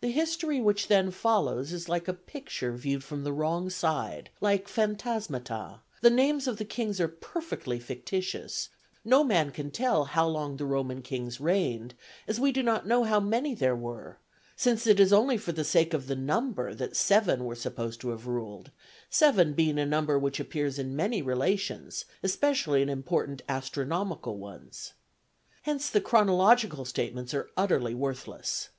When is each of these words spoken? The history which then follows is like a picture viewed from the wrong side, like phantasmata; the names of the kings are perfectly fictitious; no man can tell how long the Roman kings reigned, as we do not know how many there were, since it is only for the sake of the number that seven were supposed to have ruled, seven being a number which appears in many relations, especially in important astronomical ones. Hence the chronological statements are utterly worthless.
The 0.00 0.10
history 0.10 0.58
which 0.58 0.88
then 0.88 1.10
follows 1.10 1.70
is 1.70 1.86
like 1.86 2.08
a 2.08 2.14
picture 2.14 2.72
viewed 2.72 3.04
from 3.04 3.24
the 3.24 3.32
wrong 3.34 3.68
side, 3.68 4.30
like 4.40 4.66
phantasmata; 4.68 5.80
the 6.00 6.08
names 6.08 6.46
of 6.48 6.56
the 6.56 6.64
kings 6.64 6.98
are 6.98 7.08
perfectly 7.08 7.78
fictitious; 7.78 8.70
no 9.04 9.22
man 9.22 9.50
can 9.50 9.70
tell 9.70 10.04
how 10.06 10.26
long 10.26 10.56
the 10.56 10.64
Roman 10.64 11.02
kings 11.02 11.40
reigned, 11.42 11.92
as 12.26 12.40
we 12.40 12.52
do 12.52 12.62
not 12.62 12.86
know 12.86 13.04
how 13.04 13.20
many 13.20 13.54
there 13.54 13.76
were, 13.76 14.16
since 14.56 14.86
it 14.86 14.98
is 14.98 15.12
only 15.12 15.36
for 15.36 15.52
the 15.52 15.62
sake 15.62 15.92
of 15.92 16.06
the 16.06 16.16
number 16.16 16.72
that 16.72 16.96
seven 16.96 17.44
were 17.44 17.54
supposed 17.54 18.00
to 18.00 18.08
have 18.08 18.26
ruled, 18.26 18.70
seven 19.10 19.52
being 19.52 19.78
a 19.78 19.84
number 19.84 20.18
which 20.18 20.40
appears 20.40 20.78
in 20.78 20.96
many 20.96 21.20
relations, 21.20 22.06
especially 22.22 22.80
in 22.80 22.88
important 22.88 23.42
astronomical 23.46 24.38
ones. 24.38 24.94
Hence 25.64 25.90
the 25.90 26.00
chronological 26.00 26.86
statements 26.86 27.34
are 27.34 27.50
utterly 27.58 27.92
worthless. 27.92 28.70